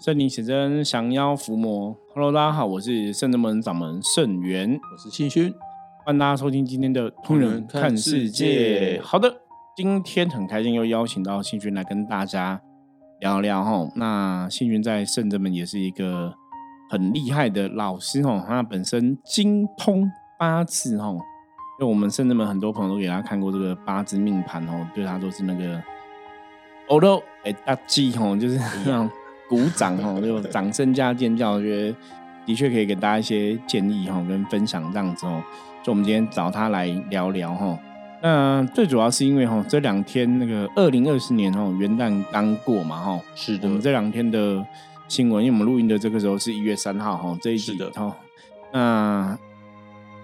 [0.00, 5.52] 圣灵写真降妖伏魔，Hello，大家好，我是圣真门掌门圣元，我是信勋，
[6.04, 8.98] 欢迎大家收听今天的《通人看世界》。
[9.02, 9.32] 好的，
[9.76, 12.60] 今天很开心又邀请到信勋来跟大家
[13.20, 13.88] 聊聊哈。
[13.94, 16.34] 那信勋在圣真门也是一个
[16.90, 25.80] 很厉害的老师哈，他本身精通八字哈，因为我们圣真门很多朋友都给他看过这个八字命盘哦，对他都是那个。
[26.88, 29.08] 哦喽，哎，大忌吼，就是那种
[29.48, 31.96] 鼓掌 哈，就掌声加尖叫，我觉得
[32.46, 35.42] 的确可以给大家一些建议哈，跟分享这样子哦。
[35.82, 37.78] 就我们今天找他来聊聊哈。
[38.22, 43.66] 那最主要是因为哈，这两天那个二零二四年哦元旦刚过嘛哈，是的。
[43.66, 44.64] 我们这两天的
[45.08, 48.16] 新闻，因为我们录音的这个时候是一月三号哈，这一集哈，
[48.72, 49.36] 那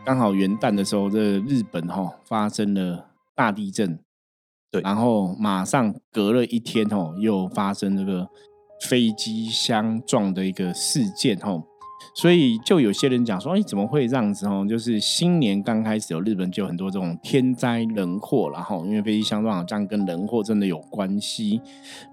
[0.04, 3.98] 刚好元旦的时候，这日本哈发生了大地震。
[4.70, 8.28] 对，然后马上隔了一天哦，又发生这个
[8.80, 11.62] 飞机相撞的一个事件哦，
[12.14, 14.66] 所以就有些人讲说，哎，怎么会这样子哦？
[14.68, 21.60] 就是新年刚开始，有日本就很多这种天灾人祸，然后因为飞机相撞，好像跟人祸真的有关系。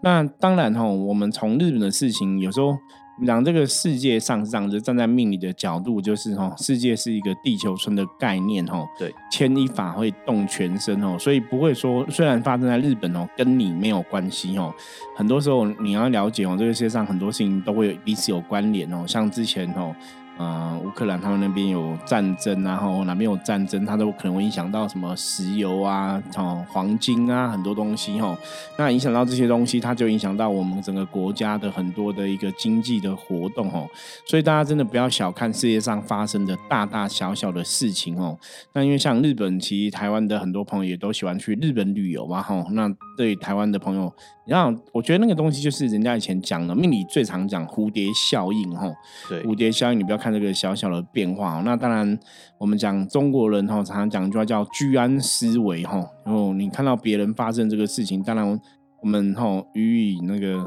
[0.01, 2.75] 那当然哈，我们从日本的事情有时候。
[3.23, 8.87] 讲这个世界上这样，就站在命理的角度，就是哦，世界是一个地球村的概念哦。
[8.97, 14.73] 对，牵一发会动全身哦，所以不会说，虽然发生在日本哦，跟你没有关系哦。
[15.15, 19.95] 很多时候你要了解哦，这个世界上很多事情都会彼此有关联哦，像之前哦。
[20.37, 28.37] 嗯，乌克兰他们那边有战争，然后哪边有战争，它都可能会影响到什么石油啊、哦黄金啊很多东西哈。
[28.77, 33.87] 那影响到这些东西，它就影响到我们整个国家的很多的一个经济的活动哦。
[34.25, 38.37] 所以大家真的不要小看世界上发生的大大小小的事情哦。
[38.73, 42.61] 那因为像日本，其实台湾的很多朋友也都喜欢去日本旅游嘛哈。
[42.71, 44.13] 那对台湾的朋友，
[44.45, 48.93] 然后我觉得那个东西就是人家以前讲的命理最常讲蝴蝶效应哈。
[49.29, 50.24] 对，蝴蝶效应，你不要。
[50.25, 52.19] 看这个小小的变化，那当然
[52.57, 56.03] 我们讲中国人哈，常常讲一句话叫居安思危哈。
[56.25, 58.59] 然后你看到别人发生这个事情，当然
[59.03, 60.57] 我们哈予以那个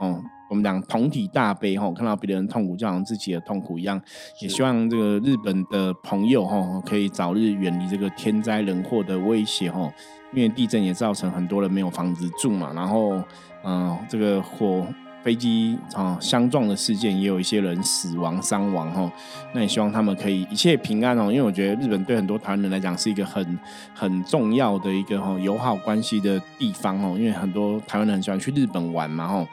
[0.00, 4.00] 哦，我们讲同体大悲哈，看到别人痛苦就好像自己的痛苦一样，
[4.40, 9.92] 也希望这个日本的朋友哈可以早日远离这个天灾人祸的威胁哈。
[10.32, 13.20] 因为地震也造成很多人没有房子住嘛，然后
[13.64, 14.86] 嗯，这个火。
[15.22, 19.10] 飞机啊相撞的事件，也有一些人死亡伤亡哦。
[19.52, 21.30] 那也希望他们可以一切平安哦。
[21.30, 23.58] 因为我觉得日本对很多台湾人来讲是一个很
[23.94, 27.16] 很重要的一个哦友好关系的地方哦。
[27.18, 29.46] 因为很多台湾人很喜欢去日本玩嘛哦。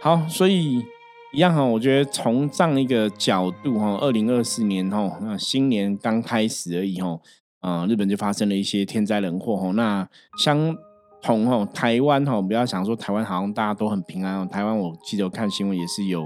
[0.00, 0.84] 好，所以
[1.32, 7.20] 一样哈，我觉得从这样一个角度哈，二零二四年哈，那新年刚开始而已哈，
[7.60, 9.70] 啊，日本就发生了一些天灾人祸哈。
[9.72, 10.08] 那
[10.38, 10.74] 相
[11.20, 14.46] 同吼，台湾哈，不要想说台湾好像大家都很平安哦。
[14.50, 16.24] 台湾我记得看新闻也是有，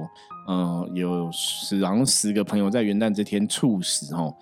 [0.49, 4.35] 嗯，有十好像十个朋友在元旦这天猝死哦，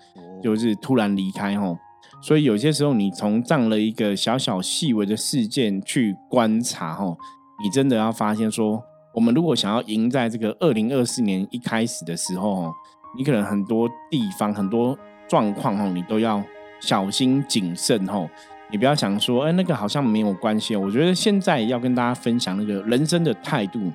[0.43, 1.77] 就是突然离开哦。
[2.21, 7.17] 所以有些时候你从这样的一个小小细微的事件去观察哦，
[7.63, 8.83] 你真的要发现说，
[9.15, 12.73] 我们如果想要赢在这个二零二四年一开始的时候哦，
[13.17, 14.95] 你可能很多地方很多
[15.27, 16.43] 状况哦，你都要
[16.79, 18.29] 小心谨慎哦。
[18.71, 20.75] 你不要想说，哎，那个好像没有关系。
[20.75, 23.91] 我觉得现在要跟大家分享那个人生的态度，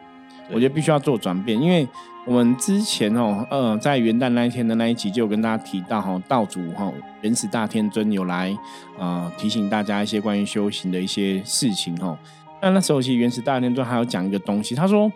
[0.53, 1.59] 我觉得必须要做转变。
[1.59, 1.89] 因为
[2.27, 6.93] 我们之前哦，呃，在元旦那一天的那一集就有跟大家提到哈，道祖哈
[7.23, 8.55] 原始大天尊有来
[8.99, 12.19] 啊提醒大家一些关于修行的一些事情哈。
[12.61, 15.11] 那那时候其实原始大天尊还有讲一个东西，他说，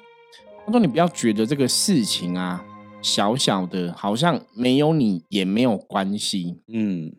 [0.65, 2.65] 他说你不要觉得这个事情啊
[3.03, 7.13] 小小的，好像没有你也没有关系，嗯。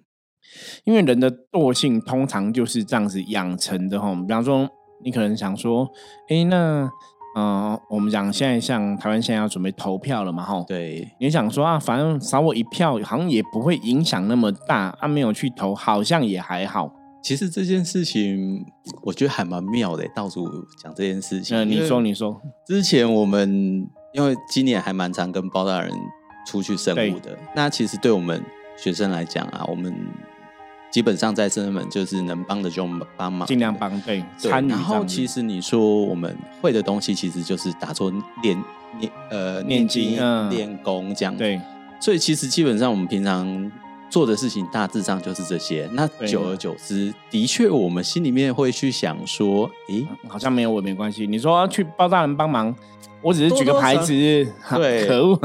[0.84, 4.14] 因为人的惰性通常就是这样子养成的哈。
[4.16, 4.70] 比方说，
[5.04, 5.90] 你可能想说，
[6.30, 6.90] 哎，那，
[7.36, 10.64] 呃，我们讲现在像台湾现在要准备投票了嘛，哈。
[10.68, 11.08] 对。
[11.20, 14.96] 你想说啊，反正少我一票，好像也不会影响那么大。
[15.00, 16.94] 啊，没有去投，好像也还好。
[17.24, 18.66] 其实这件事情，
[19.04, 20.08] 我觉得还蛮妙的。
[20.10, 20.46] 到处
[20.84, 22.42] 讲这件事情，嗯，你说，你说。
[22.68, 25.92] 之前我们因为今年还蛮常跟包大人
[26.46, 28.44] 出去生物的，那其实对我们
[28.76, 29.96] 学生来讲啊，我们。
[30.92, 32.86] 基本上在圣人们就是能帮的就
[33.16, 34.70] 帮忙，尽量帮对参与。
[34.70, 38.12] 然后其实你说我们会的东西，其实就是打坐、
[38.44, 38.62] 练
[39.00, 40.18] 念呃念经、
[40.50, 41.34] 练功这样。
[41.38, 41.62] 对，
[42.02, 43.72] 所以其实基本上我们平常
[44.10, 45.90] 做的事情大致上就是这些。
[45.94, 51.26] 那久而久之，的确我们心里面会去想说，诶，好像没有我没关系。
[51.26, 52.76] 你说去包大人帮忙，
[53.22, 54.12] 我只是举个牌子，
[54.76, 55.40] 对，可恶，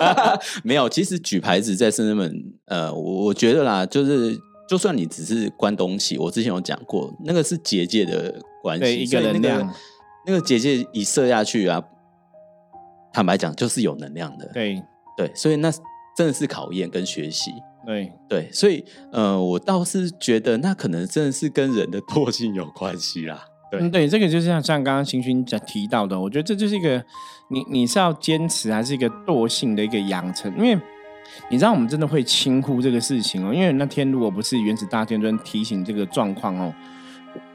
[0.62, 0.86] 没有。
[0.86, 4.38] 其实举牌子在圣人们，呃，我我觉得啦，就是。
[4.68, 9.74] 就算你只是关东西，我之前有讲过，那个是结界的关系，一个能量，
[10.26, 11.82] 那个结界一射下去啊，
[13.12, 14.50] 坦白讲就是有能量的。
[14.54, 14.82] 对
[15.16, 15.70] 对，所以那
[16.16, 17.50] 真的是考验跟学习。
[17.84, 23.44] 对对，所以呃，我倒是觉得那可能真的是跟人的惰性有关系啦。
[23.72, 27.04] 对嗯，对，这个就是像像刚刚星勋讲提到的，我觉得这就是一个
[27.50, 30.54] 你你是要坚持，还是一个惰性的一个养成？
[30.56, 30.80] 因为
[31.48, 33.52] 你知道我们真的会轻忽这个事情哦。
[33.52, 36.74] 因为那天如果不是原始大天尊提醒这个状况哦，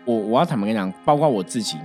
[0.05, 1.77] 我我要坦白跟你讲，包括我自己，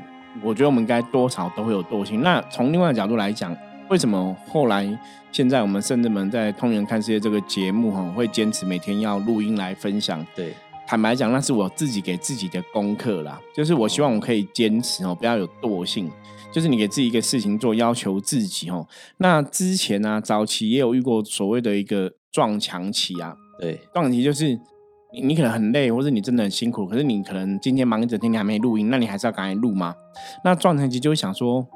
[0.42, 2.22] 我觉得我们应该多少都会有惰性。
[2.22, 3.56] 那从另外的角度来讲，
[3.88, 4.86] 为什么后来
[5.30, 10.24] 现在我们甚至们在《通源看世界》这个节目哈，会坚持每天要录音来分享？
[10.34, 10.54] 对，
[10.86, 13.40] 坦白讲，那是我自己给自己的功课啦。
[13.54, 16.10] 就是我希望我可以坚持哦，不要有惰性。
[16.52, 18.87] 就是你给自己一个事情做，要求自己哦。
[19.16, 23.34] 那之前呢、早期也有遇过所谓的一个撞墙期啊。
[23.58, 24.49] 对，撞墙期就是
[25.12, 29.94] 你你可能很累，或者你真的很辛苦，可是你可能今天忙一整天，你还没录音，那你还是要赶紧录嘛。
[30.44, 31.66] 那撞墙期就会想说，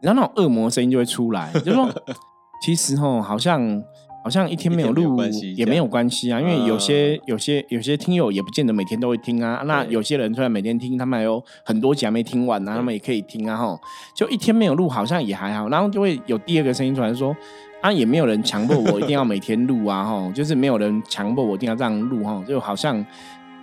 [0.00, 1.90] 然后那种恶魔声音就会出来，就说
[2.64, 3.82] 其实哦，好像。
[4.22, 5.20] 好像一天没有录
[5.56, 9.62] 也没有关系啊，因为有些、嗯有些有些听友也不见得每天都会听啊。
[9.66, 13.56] 那有些人虽然每天听，他们还有很多集还没听完啊，对他们也可以听啊。
[13.56, 13.78] 哈，
[14.14, 15.68] 就一天没有录，好像也还好。
[15.68, 17.36] 然后就会有第二个声音出来说，
[17.80, 20.04] 啊，也没有人强迫我一定要每天录啊。
[20.04, 22.98] 哈，就是没有人强迫我一定要这样录哈，就好像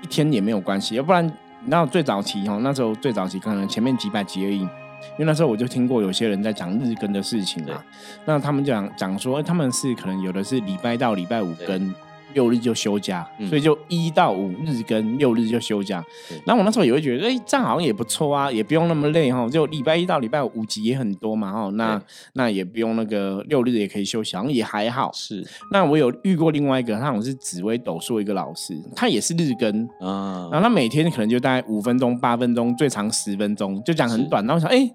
[0.03, 0.95] 一天也没有关系。
[0.95, 4.67] 要不然，你知道最早期哈，那时候最早期可能前面几百集而已。
[5.13, 7.83] 因为那时候我就听过有些人在讲日更的事情啊，
[8.25, 11.93] 那他们讲讲说，哎他们是可能有的是礼拜到礼拜五更，
[12.33, 16.37] 六日就休假，嗯所以就一到五日跟，六日就休假对。
[16.45, 22.01] 然后我那时候也会觉得，哎、这样好像也不错啊，也不用那么累哈，就礼拜一到礼拜五五集也很多嘛哈，那
[22.33, 25.11] 那也不用那个六日也可以休息，好像也还好。
[25.13, 34.45] 是那我有遇过另外一个，他好像是紫薇斗数一个老师，他也是日更，啊然后他每天可能就大概五分钟、八分钟，最长十分钟，就讲很短。
[34.45, 34.89] 然后我想，哎、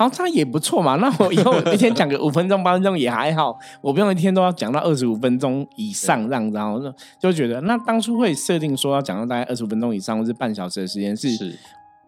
[0.00, 0.96] 好，这样也不错嘛。
[0.96, 6.56] 那我以后一天讲个五分钟、八分钟也还好，我不用一天都要讲到二十五分钟以上这样子。
[6.56, 6.80] 然后
[7.18, 11.54] 就觉得，那当初会设定说要讲到大概二十五分钟以上，或是半小时的时间，是是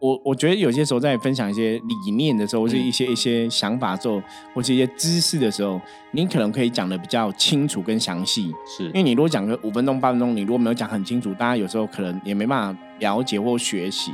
[0.01, 4.23] 我我觉得有些时候在分享一些理念的时候，或是嗯一些一些想法之后，
[4.55, 5.79] 或是一些知识的时候，
[6.13, 8.51] 你可能可以讲的比较清楚跟详细。
[8.75, 14.13] 是因为你如果讲个五分钟八分钟，你如果没有讲很清楚，大家有时候可能也没办法了解或学习。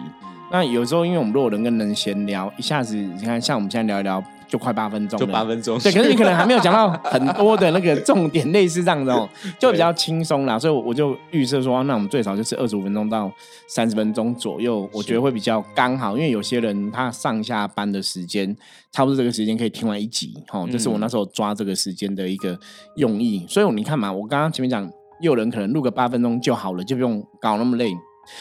[0.51, 9.29] 那有时候因为我们如果人跟人闲聊，一下子你看像我们现在聊一聊就快八分钟，就八分钟，对，可是你可能还没有讲到 很多的那个重点，类似这样子哦，
[9.59, 10.59] 就比较轻松啦。
[10.59, 13.31] 所以我就预设说，那我们最少就是二十五分钟到
[13.69, 16.17] 三十分钟左右，我觉得会比较刚好。
[16.17, 18.57] 因为有些人他上下班的时间，
[18.91, 22.59] 差不多这个时间可以听完一集，哦，这是我那时候抓这个时间的一个
[22.97, 23.45] 用意。
[23.47, 24.83] 所以你看嘛，我刚刚前面讲，
[25.21, 27.93] 也有人可能录个八分钟就好了，就不用搞那么累。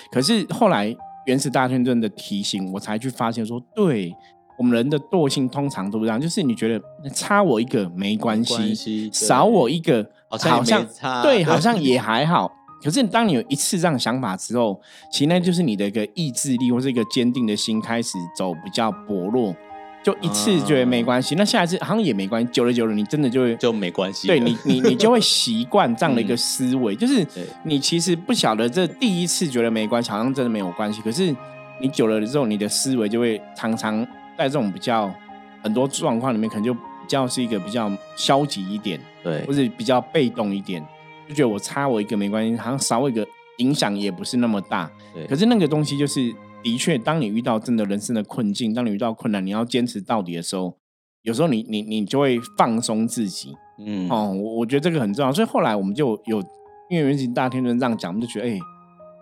[0.10, 0.96] 可是后来
[1.28, 4.14] 原始大天尊的提醒，我才去发现说，对
[4.58, 12.52] 我们人的惰性通常都这样，就是你觉得差我一个没关系，少我一个好像也好像对，好像也还好。
[12.82, 14.80] 可是当你有一次这样想法之后，
[15.12, 19.54] 其实那就是你的一个意志力或是一个坚定的心开始走比较薄弱，
[20.04, 24.34] 就一次觉得没关系，那下一次好像也没关系，久了久了，你真的就会就没关系了。
[24.34, 27.26] 对你，你你就会习惯这样的一个思维，就是
[27.64, 31.02] 你其实不晓得这第一次觉得没关系，好像真的没有关系。
[31.02, 31.36] 可是
[31.82, 34.06] 你久了之后，你的思维就会常常
[34.38, 35.14] 在这种比较
[35.62, 40.82] 很多状况里面，可能就比较是一个比较消极一点，对或者比较被动一点，
[41.28, 44.90] 就觉得我差我一个没关系，好像少我一个影响也不是那么大。
[45.14, 46.34] 对，可是那个东西就是，
[46.64, 50.78] 的确，当你遇到真的人生的困境，当你遇到困难，你要坚持到底的时候，
[51.22, 53.56] 有时候你你你就会放松自己。
[53.80, 56.40] 嗯哦，我我觉得这个很重要，所以后来我们就有，
[56.90, 58.60] 因为原型大天尊这样讲，我们就觉得，哎、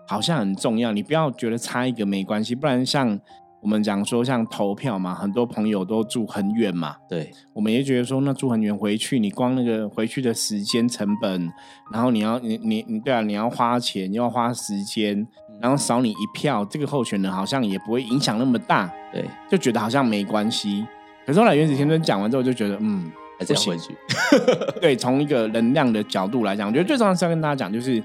[0.08, 0.92] 好像很重要。
[0.92, 3.20] 你不要觉得差一个没关系，不然像
[3.60, 11.52] 我们讲说，像投票嘛，很多朋友都住很远嘛，对我们也觉得说，那住很远回去，你光那个回去的时间成本，
[11.92, 15.26] 然后你要你你你对啊，你要花钱，又要花时间，
[15.60, 20.86] 然后少你一票，这个候选人好像也不会影响那么大，对，就觉得好像没关系。
[21.24, 23.10] 可是后来原子先生讲完之后，就觉得嗯。
[23.38, 23.94] 还是回去。
[24.80, 28.02] 对，从一个能量的角度来讲，我觉得最重要是要跟大家讲，就是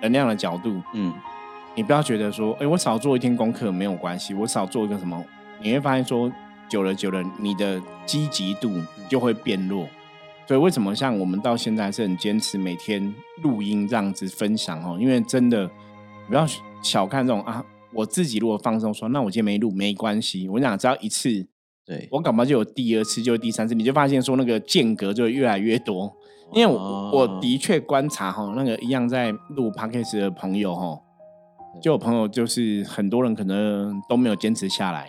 [0.00, 0.82] 能量的角度。
[0.92, 1.14] 嗯，
[1.76, 5.24] 你不要觉得说，哎、我少做一天功课没有关系，我少做一个什么，
[5.60, 6.28] 你会发现说，
[6.68, 8.76] 久了久了，你的积极度
[9.08, 9.86] 就会变弱。
[10.48, 14.98] 所以为什么像我们到现在还是很坚持每天录音这样子分享哦？
[15.00, 15.70] 因为真的
[16.26, 16.44] 不要
[16.82, 21.46] 小看这种啊，我自己如果放松说，那我今天没录没关系，我讲只要一次，
[21.86, 26.12] 对，我感冒就有第二次，就有第三次，你就发现说那个间隔就会越来越多。
[26.54, 30.98] 因为我、哦我的确观察哈，那个一样在录 podcast 的朋友哈，
[31.80, 35.08] 就有朋友就是很多人可能都没有坚持下来，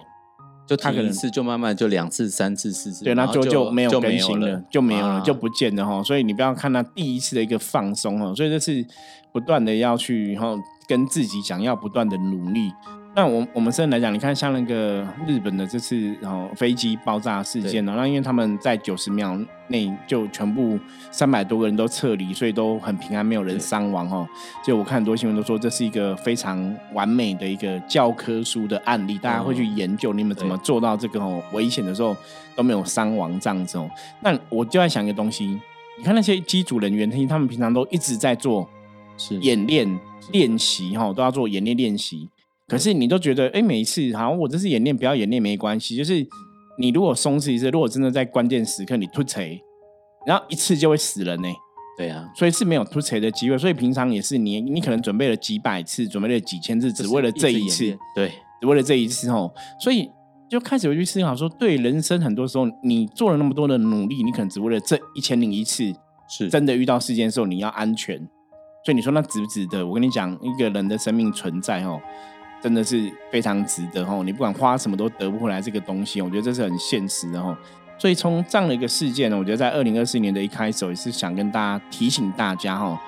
[0.66, 6.02] 就他可能停一次，就慢慢就两次、三次、四次，对，那就就没有更新了，就没有了，啊就不见了哈。
[6.02, 8.86] 所以你不要看他第一次的一个放松哈，所以这是
[9.34, 10.56] 不断的要去哈
[10.88, 12.74] 跟自己想，要不断的努力。
[13.16, 20.80] 那我我们甚至来讲，你看像那个日本的这次哦飞机爆炸事件呢，那因为他们在九十秒内就全部
[21.12, 24.28] 三百多个人都撤离，所以都很平安，没有人伤亡哦。
[24.66, 32.18] 就我看很多新闻都说这是一个非常完美的一个教科书的案例，大家会去研究你们怎么做到这个哦危险的时候
[32.56, 33.88] 都没有伤亡这样子哦。
[34.22, 35.62] 那我就在想一个东西，
[36.00, 38.68] 你看那些机组人员，他们平常都一直在做
[39.18, 40.00] 是演练
[40.32, 42.30] 练习哈，都要做演练练习。
[42.68, 46.26] 可是你都觉得，哎，每一次好像我这次演练不要演练没关系，就是
[46.80, 49.62] 你如果松弛一次，如果真的在关键时刻你突锤，
[50.26, 51.48] 然后一次就会死人呢、
[51.98, 53.58] 对啊，所以是没有突锤的机会。
[53.58, 59.54] 所以平常也是你，你可能准备了几百次，准备了几千次，只为了这一次，对，只为了这一次哦。
[59.80, 60.10] 所以
[60.50, 65.94] 就开始会去思考说，对人生很多时候，你做了那么多的努力，你可能只为了这一千零一次，
[66.30, 68.28] 是真的遇到事件的时候，你要安全。
[68.84, 69.86] 所以你说那值不值得？
[69.86, 72.02] 我跟你讲，一个人的生命存在哦，
[72.62, 74.24] 真的是非常值得哦。
[74.26, 77.58] 你不管花什么都得不回来这个东西，我觉得这是很现实的哦。
[77.98, 83.02] 所以从这样的一个事件呢，我觉得在二零二四年的一开始，也是想跟大家提醒大家哈，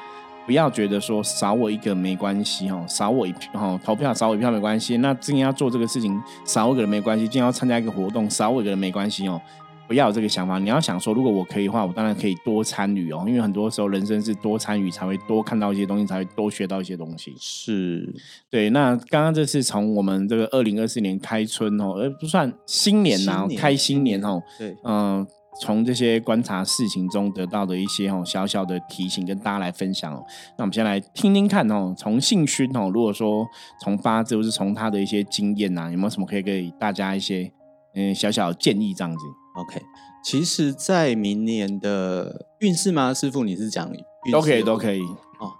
[0.45, 4.95] 不要觉得说少我一个没关系哦，少我一票哦，投票少我一票没关系。
[4.97, 9.41] 那今天要做这个事情，少我一个人没关系；今天要参加一个活动，少我一个人没关系哦。
[9.87, 17.33] 不要有这个想法，你要想说，如果我可以的话，我当然可以多参与哦，因为很多时候人生是多参与才会多看到一些东西，才会多学到一些东西。
[17.39, 18.13] 是，
[18.49, 25.25] 对，那刚刚这是从我们这个二零二四年开春哦，而不算新年呐、新年开新年哦，对，嗯、
[25.61, 30.23] 从这些观察事情中得到的一些哦小小的提醒，跟大家来分享哦。
[30.57, 33.45] 那我们先来听听看哦，从信勋哦，如果说
[33.83, 37.51] 从八字或是从他的一些经验呐、有没有什么可以给大家一些
[37.93, 39.19] 嗯小小的建议这样子？
[39.55, 39.81] OK，
[40.23, 43.13] 其实，在明年的运势吗？
[43.13, 45.01] 师傅，你是讲运势都可以，都可以，
[45.39, 45.53] 哦。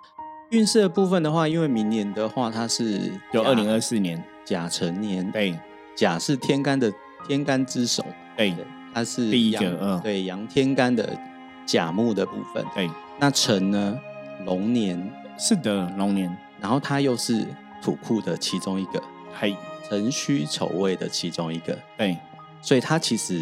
[0.52, 5.58] 运势的部分的话，因为明年的话，它是就二零二四年，甲辰年，对。
[5.96, 6.92] 甲是天干的
[7.26, 8.04] 天干之首，
[8.36, 8.52] 对。
[8.52, 11.18] 对，它是第一个对阳天干的
[11.66, 12.66] 甲木的部分。
[12.74, 13.98] 对，那辰呢，
[14.46, 17.48] 龙年，是的，龙年，然后它又是
[17.82, 19.02] 土库的其中一个，
[19.34, 19.56] 嘿，
[19.88, 22.18] 辰戌丑未的其中一个，对，
[22.62, 23.42] 所以它其实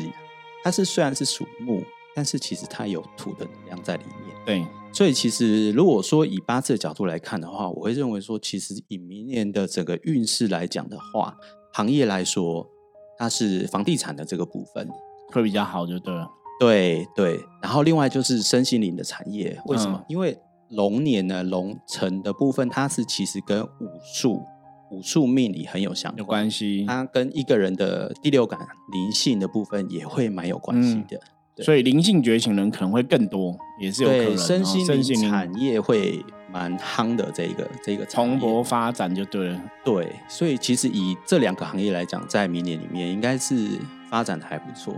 [0.63, 1.83] 它是虽然是属木，
[2.15, 4.35] 但是其实它有土的能量在里面。
[4.45, 11.35] 对，所以其实如果说以八字的角度来看的话，我会认为说，其实以明年的整个运势来讲的话，
[11.73, 12.67] 行业来说，
[13.17, 14.89] 它是房地产的这个部分。
[15.31, 16.29] 会比较好，就对了。
[16.59, 19.97] 对对，然后另外就是身心灵的产业，为什么？
[19.97, 20.37] 嗯因为
[20.69, 24.41] 龙年呢，龙城的部分，它是其实跟武术、
[24.93, 28.59] 武术命理很有相有关，系，它跟一个人的第六感、
[28.91, 31.19] 灵性的部分也会蛮有关系嗯的。
[31.55, 34.37] 对所以灵性觉醒人可能会更多，也是有可能。
[34.37, 36.23] 身心灵产业会
[36.53, 39.59] 蛮夯的，这一个这个产蓬勃发展就对了。
[39.83, 43.69] 对，所以其实以这两个行业来讲，在明年里面应该是
[44.07, 44.93] 发展的还不错。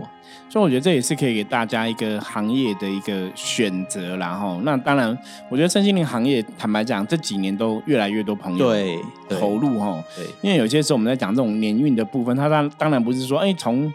[0.50, 4.60] 所以我觉得这也是可以给大家一个行业的一个选择然后。
[4.64, 5.16] 那当然，
[5.50, 10.04] 我觉得身心灵行业，坦白讲，这几年都越来越多朋友对对投入哈。
[10.14, 13.90] 对因为有些时候我们在讲这种年运的部分，它当当然不是说，哎，从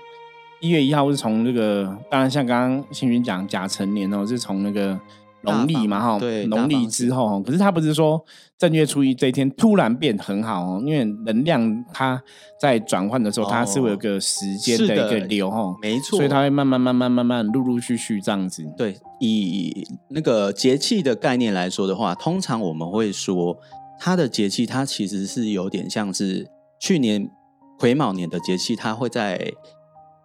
[0.59, 4.99] 一月一号是从这个，当然像刚刚星云讲甲辰年哦，是从那个
[5.43, 8.23] 农历嘛哈，对农历之后哦，可是他不是说
[8.57, 12.21] 正月初一这一天突然变很好哦，因为能量它
[12.59, 18.63] 在转换的时候，它是会有个时间的一个流哈，没错，所以它会慢慢慢慢慢慢陆陆续续这样子。
[18.77, 23.57] 对以那个节气的概念来说的话，通常我们会说
[23.99, 26.47] 它的节气，它其实是有点像是
[26.79, 27.29] 去年
[27.79, 29.51] 癸卯年的节气，它会在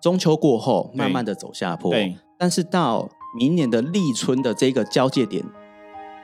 [0.03, 5.45] 中秋过后慢慢的走下坡，对，但是到明年的立春的这个交界点，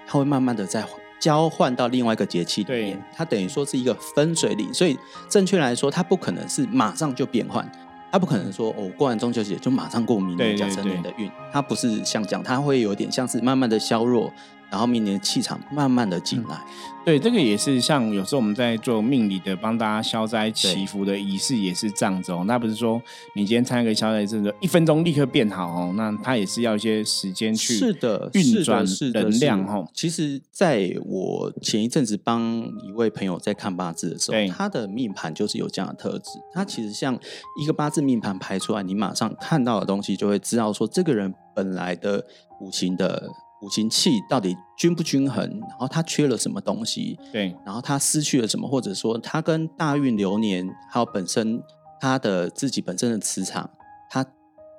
[0.06, 0.84] 它会慢慢的在
[1.20, 7.70] 交换到另外一个节气里面，它等于说是一个分水岭，所以正确来说，它不可能是马上就变换。
[8.10, 14.30] 它不可能说，哦，过完中秋节就马上过明年甲辰年的运，它不是像这样，它会有点像是慢慢的削弱，
[14.72, 16.58] 然后明年的气场慢慢的进来。
[17.04, 22.44] 对，这个也是像有时候我们在做命理的，帮大家消灾祈福的仪式也是这样子哦。
[22.46, 23.02] 那不是说
[23.34, 29.88] 你今天参加一个消灾仪式，一分钟立刻变好哦，那它也是要一些时间去是的，运转是能量是哦。
[29.92, 32.40] 其实，在我前一阵子帮
[32.86, 36.30] 一位朋友在看八字的时候，他的命盘就是有这样的特质。
[36.54, 37.18] 他其实像
[37.60, 42.24] 一个八字命盘排出来，你马上看到的东西，就会知道说这个人本来的
[42.60, 43.28] 五行的
[43.62, 51.62] 五行气到底均不均衡，然后它缺了什么东西，对然后它失去了什么，或者说它跟大运流年还有本身
[52.00, 53.70] 它的自己本身的磁场，
[54.10, 54.26] 它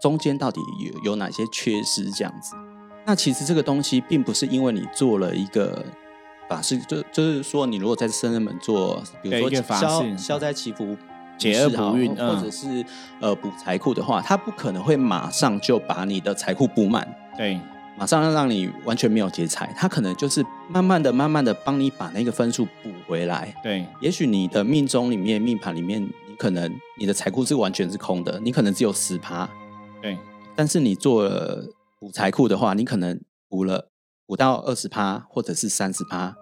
[0.02, 2.56] 中间到底有有哪些缺失这样子。
[3.06, 5.86] 那其实这个东西并不是因为你做了一个
[6.50, 10.98] 法事，就就是说你如果在生人门做，比如说消消灾祈福、
[11.38, 12.86] 解厄补运，或者是
[13.22, 17.08] 呃补财库的话，他不可能会马上就把你的财库补满。
[17.38, 17.58] 对。
[17.96, 23.56] 马上让你完全没有劫财，他可能就是慢慢的、慢慢的帮你把那个分数补回来。
[23.62, 29.48] 对，也许你的命中里面、命盘里面，你可能你的财库是完全是空的，你可能只有十趴。
[30.02, 30.18] 对，
[30.56, 31.68] 但是你做了
[32.00, 33.90] 补财库的话，你可能补了
[34.26, 36.36] 补到二十趴或者是三十趴，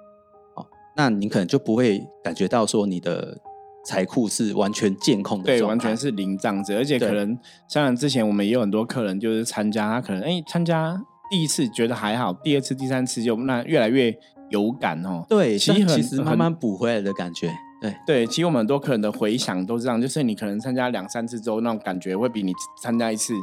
[0.55, 0.65] 哦，
[0.95, 3.37] 那你可能就不会感觉到说你的
[3.85, 11.03] 财库是完全健空的，对，完全是零账子，而且可能像之前我们也有很多客人就是参加，他可能哎参加。
[11.31, 14.13] 第一次觉得还好，第二次、第三次就那越来越
[14.49, 15.25] 有感哦。
[15.29, 17.49] 对，其实其实慢慢补回来的感觉。
[17.81, 23.33] 对对，其实我们很多客人的回想都是这样，就是你可能参加两三次之后，那种感觉会比你参加一次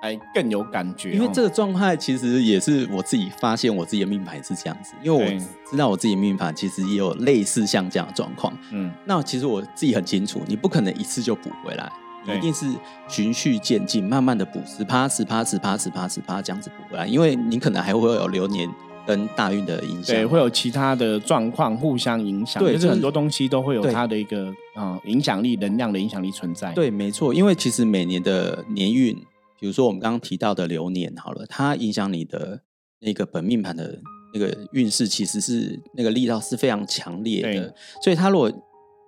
[0.00, 1.12] 还更有感觉。
[1.12, 4.94] 因为这个状态其实也是我自己发现，我自己的命盘是这样子。
[5.02, 8.56] 因为我知道我自己的命盘其实也有类似像这样的状况。
[8.70, 11.92] 嗯，那其实我自己很清楚，你不可能一次就补回来。
[12.26, 12.66] 一定是
[13.08, 18.68] 循序渐进，慢慢的补十趴、十趴、十趴、十趴、十趴这样子补回来，因为你可能还会有流年
[19.06, 26.72] 跟大运的影响，对，会有其他的状况互相影响，对，就是很多东西都会有它的一个啊影响力、能量的影响力存在。
[26.72, 29.16] 对，没错，因为其实每年的年运，
[29.58, 32.60] 比如说我们刚刚提到的流年，好了，它影响你的
[33.00, 33.98] 那个本命盘的
[34.32, 37.74] 那个运势，其实是那个力道是非常强烈的。
[38.00, 38.48] 所以，他如果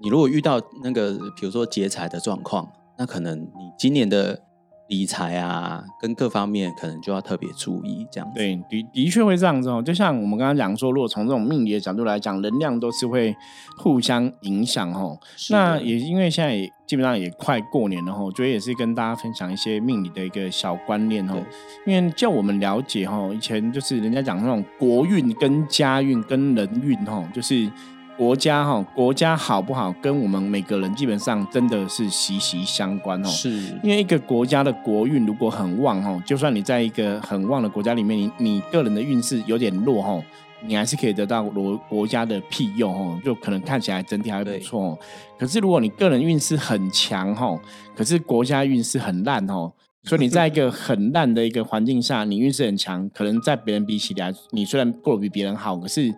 [0.03, 4.41] 你如果遇到那个比如说劫财的状况，那可能你今年的
[4.89, 8.35] 理财啊，跟各方面可能就要特别注意这样子。
[8.37, 9.83] 对，的的确会这样子哦。
[9.83, 13.35] 就像我们刚刚讲说，如果从这种命理的角度来讲，能量都是会
[13.79, 15.19] 互相影响哦。
[15.51, 21.43] 那也因为现在也基本上也快过年了哈，我觉得也是跟大家分享一些命理的一个小观念哦。
[21.87, 27.69] 因为就我们了解哈，以前就是人家讲那种国运跟家运跟人运哈，就是。
[28.17, 33.29] 国家哈，国家好不好，跟我们每个人基本上真的是息息相关哦。
[33.29, 33.51] 是，
[33.83, 40.23] 因为一个国家的国运如果很旺哦，就算你在一个很旺的国家里面，你你个人的运势有点弱哦，
[40.65, 44.97] 你还是可以得到国国家的庇佑哦，就可能看起来整体还不错。
[45.37, 47.61] 可是如果你个人运势很强哦，
[47.97, 49.73] 可是国家运势很烂哦，
[50.05, 56.15] 所以你在一个很烂的一个环境下，你运势很强，可能在别人比起来，你虽然过得比别人好，可是。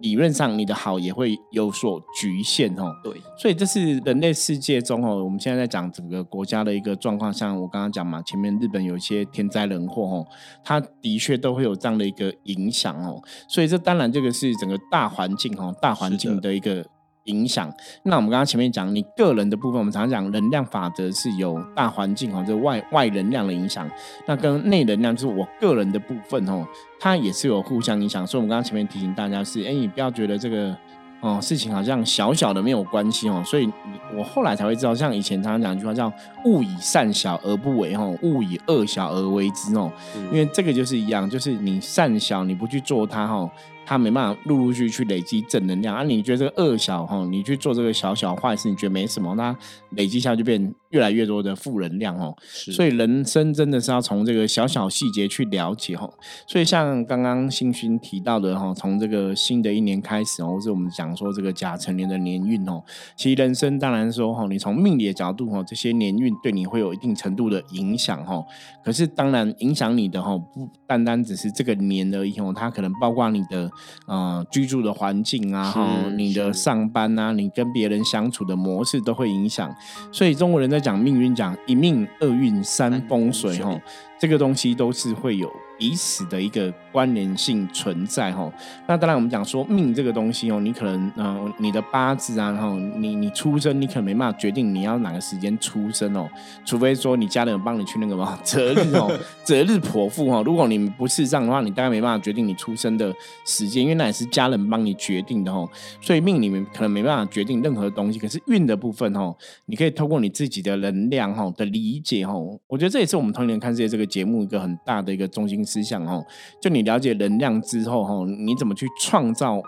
[0.00, 2.92] 理论上，你的好也会有所局限哦。
[3.04, 7.32] 对，所以这是人类世界中哦，我们现在在讲整个国家的一个状况。
[7.32, 10.26] 像我刚刚讲嘛，前面日本有一些天灾人祸哦，
[10.64, 13.22] 它的确都会有这样的一个影响哦。
[13.48, 16.84] 所以这当然这个是整个大环境哦，大环境的一个。
[17.24, 17.72] 影响。
[18.02, 23.88] 那我们刚刚前面讲，你个人的部分，我们常常讲能量法则是有大环境哦，这外外能量的影响。
[24.26, 26.66] 那跟内能量就是我个人的部分哦，
[26.98, 28.26] 它也是有互相影响。
[28.26, 30.76] 所以，我们刚刚前面提醒大家是，哎，你不要觉得这个
[31.20, 33.42] 哦事情好像小小的没有关系哦。
[33.44, 33.70] 所以，
[34.16, 36.12] 我后来才会知道，像以前常常讲一句话叫
[36.46, 39.92] “勿以善小而不为”哦，“勿以恶小而为之”哦。
[40.32, 43.50] 因为这个就是一样，就是你善小你不去做它哦。
[43.90, 46.04] 他没办法陆陆续续去累积正能量啊！
[46.04, 49.52] 你觉得这个恶小哈，你去做这个小小坏事，你觉得没什么，那
[49.96, 52.32] 累积下就变越来越多的负能量哦。
[52.40, 56.08] 所以人生真的是要从这个小小细节去了解哈。
[56.46, 62.80] 所以像刚刚星勋提到的哈，从这个新的一年开始哦，或是我们讲说这个甲辰年的年运哦，
[63.16, 68.40] 其实人生当然说哈，你从命理的角度哈，这些年运对你会有一定程度的影响哈。
[68.84, 73.68] 可是当然影响你的哈，不单单只是这个年而已哦，它可能包括你的。
[74.06, 79.74] 呃，居住的环境啊，哈，你的上班啊，你跟别人相处的模式都会影响。
[80.10, 83.80] 所以中国人在讲命运，讲一命二运三风水，哈。
[84.18, 88.52] 这个东西都是会有彼此的一个关联性存在哈。
[88.86, 96.28] 那当然，我们讲说命这个东西哦，你可能嗯，你的八字啊，然后你你出生，你可能没办法决定你要哪个时间出生哦。
[96.66, 99.10] 除非说你家人帮你去那个嘛 择日哦，
[99.42, 100.42] 择日剖腹哈。
[100.44, 103.10] 如果你不是这样的话，你大概没办法决定你出生的
[103.46, 105.66] 时间，因为那也是家人帮你决定的哦。
[106.02, 112.34] 所以命里面可能没办法决定任何东西，可是运的部分哦，你可以透过你自己的能量哈的理解哈，
[112.66, 114.10] 我觉得这也是我们童年看世界这个。
[114.10, 116.24] 节目一个很大的一个中心思想哦，
[116.60, 119.60] 就你了解能量之后哦，你怎么去创造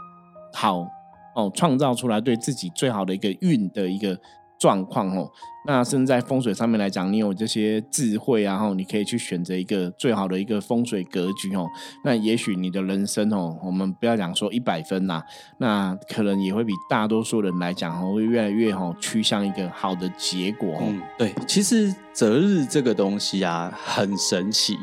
[0.53, 0.85] 好
[1.37, 4.19] 哦，创造出来对自己最好的一个运的一个
[4.59, 5.31] 状况哦。
[5.65, 11.65] 那甚至在风水上面来讲，你有这些智慧啊，后你可以去选择一个最好的一个风水格局哦。
[12.05, 15.23] 那也许你的人生哦，我们不要讲说一百分呐，
[15.59, 20.77] 那可能也会比大多数人来讲哦，会越来越哦趋向一个好的结果。
[20.81, 24.77] 嗯，对，其实择日这个东西啊，很神奇。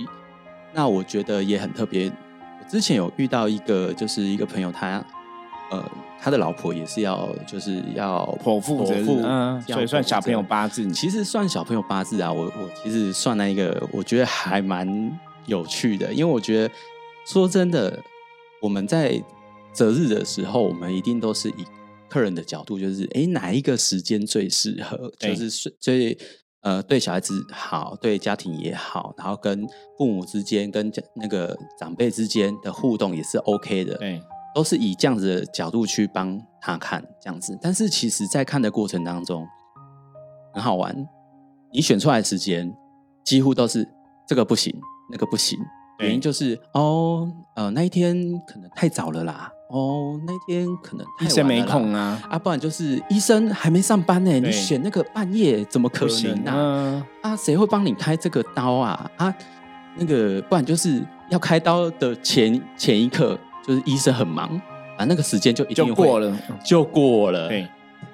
[0.74, 2.08] 那我觉得也很特别。
[2.08, 5.04] 我之前有遇到一个，就是一个朋友，他
[5.72, 5.84] 呃。
[6.22, 10.86] 他的老婆也是要，就是要剖腹，剖腹，嗯，所以算小朋友八字。
[10.92, 16.74] 其实算小朋友八字啊，我我其实算那一个，我觉得还蛮有趣的，因为我觉得
[17.26, 17.98] 说真的，
[18.62, 19.24] 我们在
[19.72, 21.64] 择日的时候，我们一定都是以
[22.10, 26.18] 客人的角度，就是哎哪一个时间最适合，就是最
[26.62, 29.68] 呃对小孩子好，对家庭也好，然后跟
[29.98, 34.22] 父母之间、跟那个长辈之间的互动也是 OK 的，对。
[34.56, 39.48] 都是以这样子的角度去帮他看这样子，但是其实，在看的过程当中
[40.52, 41.08] 很好玩。
[41.72, 42.76] 你选出来的时间
[43.24, 43.88] 几乎都是
[44.28, 44.76] 这个不行，
[45.12, 45.58] 那个不行，
[46.00, 48.18] 原因就是哦，呃，那一天
[48.48, 54.32] 可能太早了啦，哦，那天可能医生没空啊，啊，不然就是医生还没上班呢。
[54.40, 57.06] 你选那个半夜怎么可能呢？
[57.22, 59.10] 啊，谁会帮你开这个刀啊？
[59.18, 59.34] 啊，
[59.96, 63.38] 那个不然就是要开刀的前前一刻。
[63.68, 64.50] 就是医生很忙
[64.98, 67.48] 啊，那个时间就一定过了，就过了。
[67.50, 67.68] 对，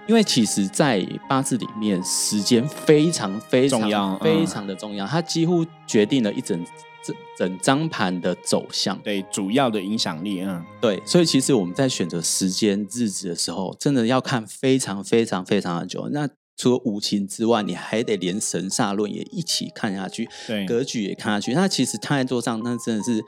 [0.06, 6.62] 因为其实，在八字里面，时间非常非常非常的重要，它几乎决定了一整
[7.06, 8.98] 整整张盘的走向。
[9.00, 11.02] 对，主要的影响力嗯，对。
[11.06, 16.10] 所以，其实我们在选择时间日子的时候，真的要看非常非常非常的久。
[16.10, 21.54] 那除了五行之外，你还得连神煞论也一起看下去，对，格局也看下去。
[21.54, 23.24] 那其实摊在桌上，那真的是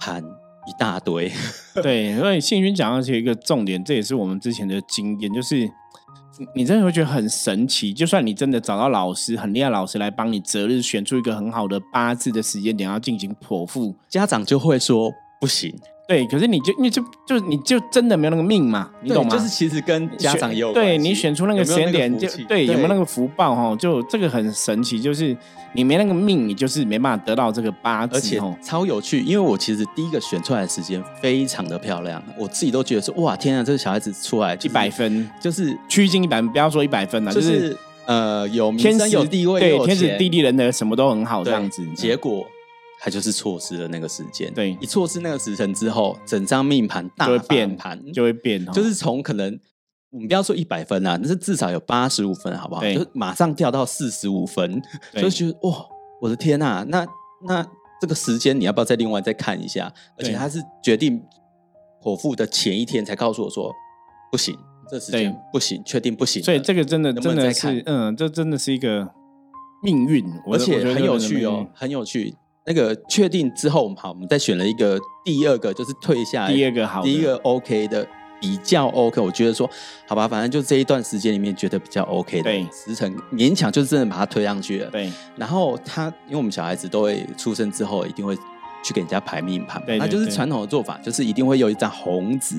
[0.00, 0.24] 盘。
[0.64, 1.28] 一大堆，
[1.82, 5.68] 对，所以幸运讲到其一个重点，这也是我们之前的经验，就是
[6.54, 7.92] 你真的会觉得很神奇。
[7.92, 15.74] 就算你真的找到老师，很厉害老师来帮你择日选出一个很好的八字的时间点，要进行剖腹，家长就会说不行。
[16.08, 18.90] 对，可是你就你就就你就真的没有那个命嘛？
[19.02, 19.30] 你懂吗？
[19.30, 23.74] 就是其实跟家长有对你选出那个时间点，就对有没有那个福报哈？
[23.76, 25.34] 就这个很神奇，就是
[25.74, 29.20] 你没那个命，你就是没办法得到这个八字，而且超有趣。
[29.20, 42.46] 因为我其实第一个选出来的时间非常的漂亮，我自己都觉得说哇天啊，这个小孩子出来一百分，就是趋近一百，不要说一百分了，就是呃有天生有地位，对天时地利人和什么都很好这样子，结果。
[43.04, 49.58] 他就是错失了那个时间，对，一错失那个时辰之后，整张命盘大变盘就会变，就是从可能
[50.12, 52.82] 我们不要说一百分啊，那是至少有八十五分，好不好？
[52.82, 54.80] 就马上掉到四十五分，
[55.16, 55.86] 就觉得哇，
[56.20, 57.06] 我的天呐，那
[57.46, 57.66] 那
[58.00, 59.90] 这个时间你要不要再另外再看一下？
[60.18, 61.22] 而且他是决定
[62.02, 63.72] 剖腹的前一天才告诉我说
[64.30, 64.54] 不行，
[64.90, 66.42] 这时间不行，确定不行。
[66.42, 69.08] 所以这个真的真的是，嗯，这真的是一个
[69.82, 70.22] 命运，
[70.52, 72.36] 而且很有趣哦，很有趣。
[72.66, 78.06] 那个确定之后，好，我们再选了一个第二个，就是退下第二个好，第一个 OK 的
[78.42, 79.18] 比较 OK。
[79.20, 79.70] 我觉得说，
[80.06, 84.90] 好吧，反正就这一段时间里面觉得比较 OK 的时辰，勉强就是真的把它推上去了。
[84.90, 88.36] 对，然后他，因为我们小孩子都会出生之后，一定会
[88.82, 92.56] 去给人家排命盘，那就是传统的做法，就是一定会有一张红纸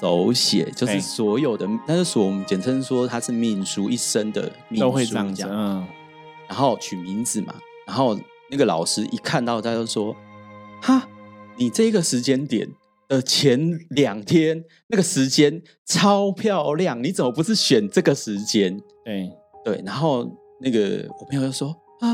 [0.00, 5.86] 手写，就是所有的，那是所我们简称说他是命书一生的命书这样讲，嗯，
[6.48, 7.54] 然后取名字嘛，
[7.86, 8.18] 然后。
[8.50, 10.14] 那个老师一看到他就说
[10.82, 11.08] ：“哈，
[11.56, 12.68] 你这个时间点
[13.12, 19.30] 的前两天那个时间超漂亮，你怎么不是选这个时间？”对
[19.64, 20.26] 对，然后
[20.60, 21.68] 那个我朋友就说
[22.00, 22.12] ：“啊，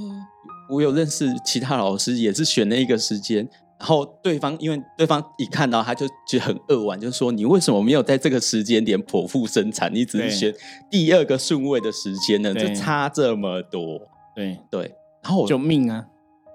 [0.00, 0.22] 嗯，
[0.70, 9.94] 我有认识其他老师也是选那一个时间，然后对方因为对方一看到他就觉得很扼腕，就说你为什么没有在这个时间点剖腹生产？
[9.94, 10.54] 你只是选
[10.90, 12.52] 第二个顺位的时间呢？
[12.52, 14.00] 就差这么多。”
[14.34, 14.94] 对对。
[15.22, 16.06] 然后我就命啊，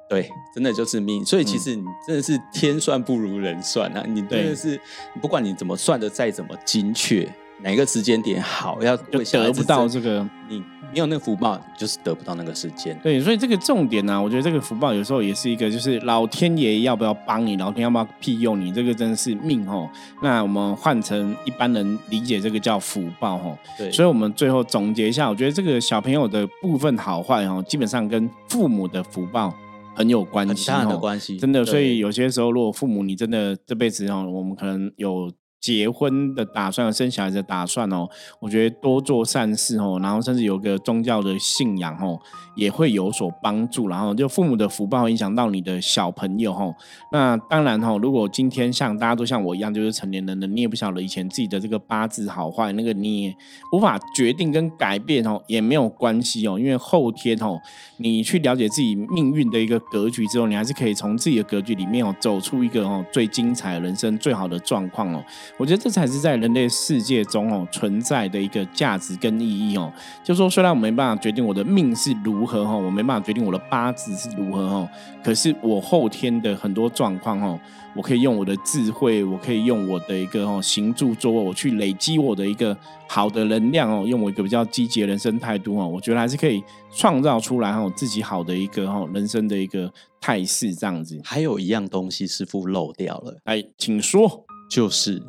[0.10, 1.26] 对，真的就是命。
[1.26, 4.04] 所以其实你真的是天算不如人算啊！
[4.08, 4.80] 你真的是
[5.22, 7.28] 不管你怎么算的再怎么精确，
[7.62, 10.64] 哪个时间点好，要就得不到这个你。
[10.94, 12.96] 没有那个福报，就是得不到那个时间。
[13.02, 19.90] 对，所以这个重点呢，我觉得这个福报有时候也是一个，就是老天爷要不要帮你，老天要不要庇佑你，这个真的是命哦。
[20.22, 23.58] 那我们换成一般人理解，这个叫福报哦。
[23.76, 29.52] 对，所以我们最后总结一下，我觉得这个小朋友的部分好坏哦，基本上跟父母的福报
[29.96, 31.38] 很有关系，很大的关系。
[31.38, 35.32] 真的，所以有些时候，如果父母你真的这辈子哦，我们可能有。
[35.64, 38.06] 结婚的打算、生小孩的打算哦，
[38.42, 42.20] 我觉得多做善事哦，然后甚至有个宗教的信仰哦，
[42.54, 43.88] 也会有所帮助。
[43.88, 46.76] 然后就父母的福报影响到你的小朋友哦。
[47.14, 53.36] 那当然哈，如果今天像大家都像我一样，就是成年人的，你也不晓得以前自己的这个八字好坏，那个你也
[53.72, 57.58] 无法决定跟改变哦，也没有关系哦，因为后天哦，
[58.00, 65.24] 你去了解自己命运的一个格局之后，你还是可以从自己的格局里面哦，走出一个哦最精彩的人生、最好的状况哦。
[65.58, 69.92] 我觉得这才是在人类世界中哦存在的一个价值跟意义哦。
[70.24, 74.90] 就说虽然我没办法决定我的命是如何哈，我没办法决定我的八字是如何哈，
[75.24, 77.60] 可是我后天的很多状况哦，
[77.96, 82.76] 我可以用我的智慧，我可以用我的一个哦行住坐卧，我去累积我的一个
[83.08, 91.22] 好的能量哦，用我一个比较积极的人生态度哦，我觉得还是可以创造出来哈自己好的一个哦人生的一个态势这样子。
[91.24, 95.22] 还有一样东西师傅漏掉了，哎，请说，就是。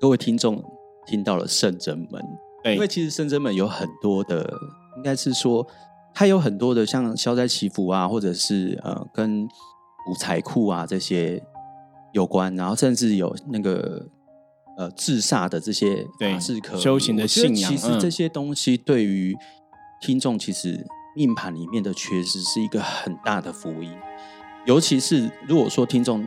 [0.00, 0.62] 各位听众
[1.06, 2.22] 听到了圣真门，
[2.74, 4.52] 因为其实圣真门有很多的，
[4.96, 5.66] 应该是说
[6.12, 9.44] 它有很多的像消灾祈福啊，或者是呃跟
[10.10, 11.42] 五财库啊这些
[12.12, 14.06] 有关，然后甚至有那个
[14.76, 17.70] 呃治煞的这些法事可修行的信仰。
[17.70, 19.34] 其实这些东西对于
[20.02, 23.90] 听众，其实命盘里面的缺失是一个很大的福音，
[24.66, 26.26] 尤其是如果说听众。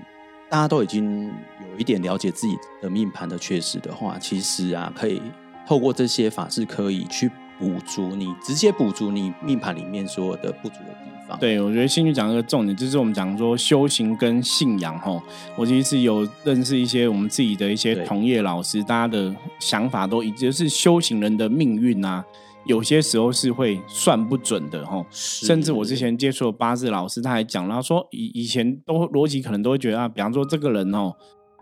[0.49, 1.25] 大家都已经
[1.71, 5.21] 有一点了解自己的命盘的缺失的话，其实啊，可以
[5.67, 7.29] 透过这些法是可以去
[7.59, 11.37] 补足你直接补足你命盘里面所有的不足的地方。
[11.39, 15.21] 对，我觉得兴趣讲一个重点，就是我们讲说修行跟信仰哈。
[15.57, 22.23] 我其实有认识一些我们自己的一些同业老师，大家的想法都已经是修行人的命运啊。
[22.67, 31.13] 有些时候是会算不准的哈，甚至我之前接触的八字老师，他还讲了说，以以前都逻辑可能都会觉得啊，比方说这个人哦，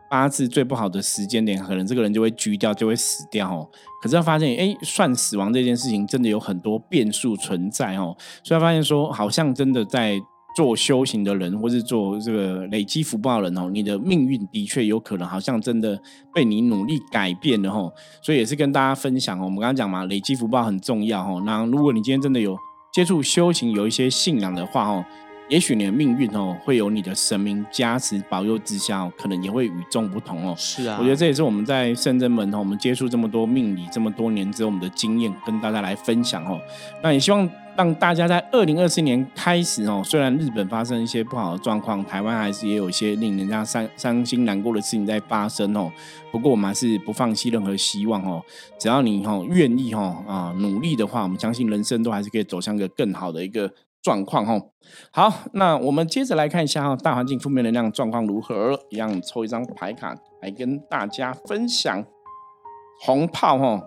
[0.09, 3.69] 八字最不好的时间点，可能这个人就会拘掉，就会死掉哦。
[4.01, 10.19] 可是他发现，哎，算死亡这件事情真的有很多变数存在哦，所以他发现说，好像真的在。
[10.55, 16.01] 做修行的人，或是做这个累积福报人哦，你的命运的确有可能好像真的
[16.33, 17.91] 被你努力改变了吼，
[18.21, 19.43] 所以也是跟大家分享哦。
[19.43, 21.41] 我们刚刚讲嘛，累积福报很重要吼。
[21.41, 22.57] 那如果你今天真的有
[22.93, 25.05] 接触修行，有一些信仰的话哦，
[25.47, 30.55] 也许你的命运哦，会有你的神明加持保佑之下，哦可能也会与众不同哦。
[30.57, 36.59] 是啊，我觉得这也是我们在圣真门哦，我们接触这么多命理这么多年之后，我们的经验跟大家来分享哦。
[37.01, 37.49] 那也希望。
[37.77, 45.91] 让大家在二零二四年开始哦，虽然日本发生一些不好的状况，台湾还是也有一些令人家伤伤心难过的事情在发生哦。
[46.31, 48.41] 不过我们还是不放弃任何希望哦。
[48.79, 53.69] 只要你哦愿意哦啊努力的话，我们相信人生都还是可以走向一个更好的一个
[54.05, 54.69] 状况哦。
[55.11, 62.05] 好，那我们接着来看一下哈大环境负面能量状况如何，一样抽一张牌卡来跟大家分享
[63.01, 63.81] 红炮哈。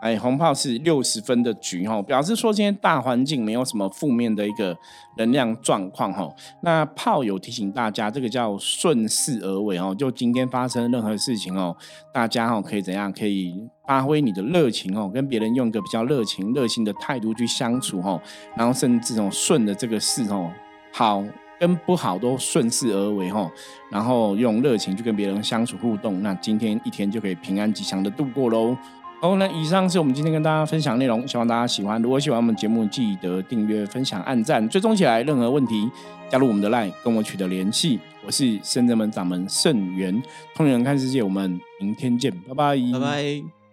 [0.00, 4.76] 哎，红炮是六十分的局哈，表示说今天大环境没有什么负面的一个
[5.16, 6.28] 能量状况哈。
[6.60, 9.94] 那炮友提醒大家，这个叫顺势而为哦。
[9.98, 11.74] 就今天发生任何事情哦，
[12.12, 13.10] 大家哦可以怎样？
[13.12, 18.20] 可以发挥你的热情哦，跟别人用一个比较热情、热心的态度去相处哈。
[18.54, 20.50] 然后甚至这种顺的这个事哦，
[20.92, 21.24] 好
[21.58, 23.50] 跟不好都顺势而为哈。
[23.90, 28.76] 然后用热情去跟别人相处互动，那今天一天就可以平安吉祥的度过喽。
[29.18, 32.00] 好，那以上是我们今天跟大家分享内容，希望大家喜欢。
[32.00, 35.22] 如果喜欢我们节目，记得订阅、分享、按赞、追踪起来。
[35.22, 35.90] 任何问题，
[36.28, 37.98] 加入我们的 LINE 跟我取得联系。
[38.24, 40.22] 我是圣人门掌门圣元，
[40.54, 43.65] 通人看世界，我们明天见，拜拜，拜拜。